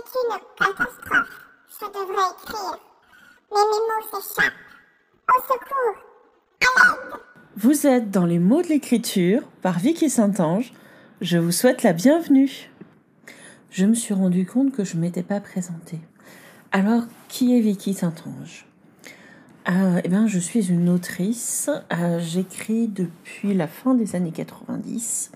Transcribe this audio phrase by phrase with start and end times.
[0.00, 1.40] une catastrophe.
[1.68, 2.78] Je devrais écrire.
[3.50, 4.52] Mais mes mots s'échappent.
[5.28, 6.02] Au secours
[6.60, 7.20] À l'aide
[7.56, 10.72] Vous êtes dans les mots de l'écriture par Vicky Saint-Ange.
[11.20, 12.70] Je vous souhaite la bienvenue.
[13.70, 16.00] Je me suis rendu compte que je ne m'étais pas présentée.
[16.72, 18.66] Alors, qui est Vicky Saint-Ange?
[19.68, 21.70] Euh, eh bien, je suis une autrice.
[21.92, 25.32] Euh, J'écris depuis la fin des années 90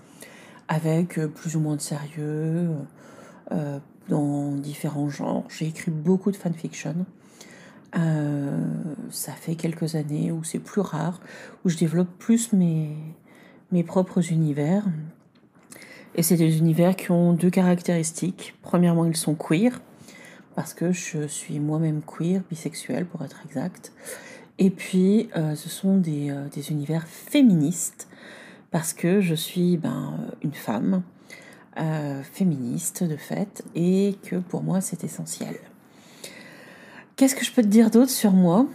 [0.67, 2.69] avec euh, plus ou moins de sérieux
[4.09, 5.45] dans différents genres.
[5.49, 7.05] J'ai écrit beaucoup de fanfiction.
[7.97, 8.51] Euh,
[9.09, 11.21] ça fait quelques années où c'est plus rare,
[11.63, 12.95] où je développe plus mes,
[13.85, 14.83] propres univers.
[16.15, 18.55] Et c'est des univers qui ont deux caractéristiques.
[18.61, 19.81] Premièrement, ils sont queer,
[20.55, 23.91] parce que je suis moi-même queer, bisexuelle pour être exact.
[24.57, 28.07] Et puis, euh, ce sont des, euh, des, univers féministes,
[28.71, 31.03] parce que je suis ben, une femme
[31.77, 35.55] euh, féministe de fait, et que pour moi c'est essentiel.
[37.15, 38.67] Qu'est-ce que je peux te dire d'autre sur moi?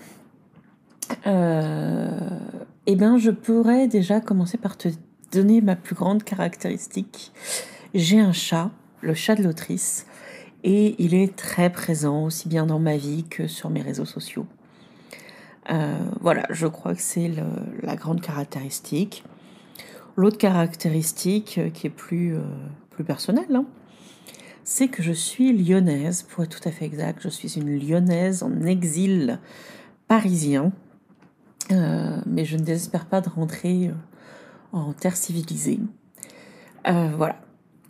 [2.86, 4.88] Eh bien, je pourrais déjà commencer par te
[5.32, 7.32] donner ma plus grande caractéristique.
[7.94, 10.06] J'ai un chat, le chat de l'autrice,
[10.64, 14.46] et il est très présent aussi bien dans ma vie que sur mes réseaux sociaux.
[15.70, 17.30] Euh, voilà, je crois que c'est
[17.82, 19.24] la grande caractéristique.
[20.16, 22.42] L'autre caractéristique euh, qui est plus, euh,
[23.00, 23.64] plus personnelle, hein,
[24.62, 27.20] c'est que je suis lyonnaise, pour être tout à fait exact.
[27.22, 29.38] Je suis une lyonnaise en exil
[30.06, 30.70] parisien,
[31.72, 33.90] euh, mais je ne désespère pas de rentrer
[34.72, 35.80] en terre civilisée.
[36.88, 37.36] Euh, voilà.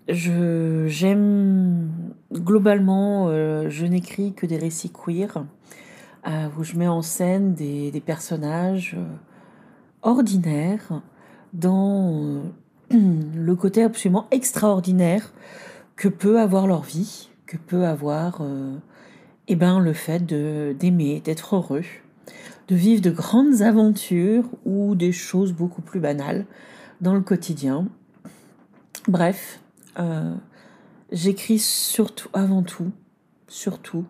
[0.09, 1.91] Je, j'aime
[2.33, 5.45] globalement, euh, je n'écris que des récits queer
[6.29, 8.97] euh, où je mets en scène des personnages
[10.03, 11.03] ordinaires
[11.53, 12.43] dans
[13.37, 15.33] le côté absolument extraordinaire
[15.95, 18.77] que peut avoir leur vie, que peut avoir euh,
[19.47, 21.85] eh ben, le fait d'aimer, d'être heureux,
[22.69, 26.47] de vivre de grandes aventures ou des choses beaucoup plus banales
[27.01, 27.87] dans le quotidien.
[29.07, 29.61] Bref,
[29.99, 30.35] euh,
[31.13, 32.91] j'écris surtout, avant tout,
[33.47, 34.05] surtout,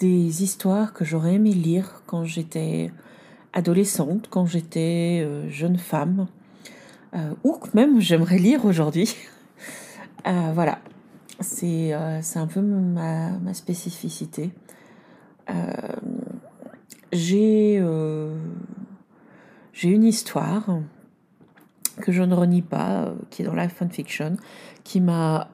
[0.00, 2.92] des histoires que j'aurais aimé lire quand j'étais
[3.54, 6.26] adolescente, quand j'étais euh, jeune femme,
[7.44, 9.16] ou que même j'aimerais lire aujourd'hui.
[10.26, 10.80] Euh, voilà,
[11.38, 14.50] c'est euh, c'est un peu ma, spécificité.
[15.48, 15.54] Euh,
[17.12, 18.36] j'ai euh,
[19.84, 20.80] une histoire
[22.00, 24.36] que je ne renie pas, euh, qui est dans la fanfiction,
[24.84, 25.48] qui m'a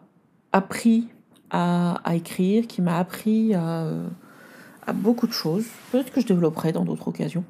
[0.52, 1.08] appris
[1.50, 4.08] à, écrire, qui m'a appris à, euh,
[4.86, 5.66] à beaucoup de choses.
[5.90, 7.44] Peut-être que je développerai dans d'autres occasions.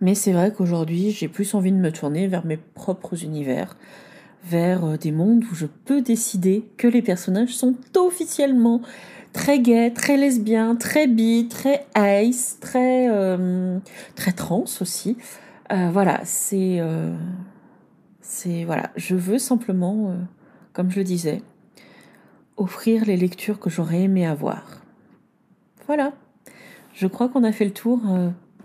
[0.00, 3.76] Mais c'est vrai qu'aujourd'hui, j'ai plus envie de me tourner vers mes propres univers,
[4.44, 8.82] vers euh, des mondes où je peux décider que les personnages sont officiellement
[9.32, 13.78] très gays, très lesbiens, très bi, très ice, très euh,
[14.14, 15.16] très trans aussi.
[15.72, 16.82] Euh, voilà, c'est
[18.64, 20.14] voilà, je veux simplement,
[20.72, 21.42] comme je le disais,
[22.56, 24.82] offrir les lectures que j'aurais aimé avoir.
[25.86, 26.12] Voilà,
[26.92, 28.00] je crois qu'on a fait le tour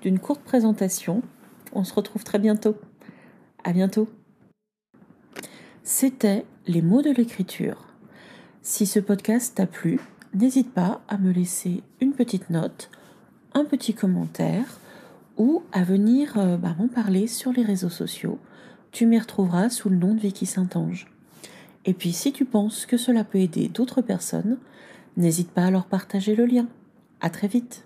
[0.02, 1.22] d'une courte présentation.
[1.74, 2.76] On se retrouve très bientôt.
[3.64, 4.10] À bientôt.
[5.84, 7.88] C'était les mots de l'écriture.
[8.62, 10.00] Si ce podcast t'a plu,
[10.34, 12.90] n'hésite pas à me laisser une petite note,
[13.54, 14.80] un petit commentaire
[15.38, 18.40] ou à venir euh, bah, m'en parler sur les réseaux sociaux.
[18.92, 21.08] Tu m'y retrouveras sous le nom de Vicky Saint-Ange.
[21.86, 24.58] Et puis si tu penses que cela peut aider d'autres personnes,
[25.18, 26.68] n'hésite pas à leur partager le lien.
[27.22, 27.86] À très vite.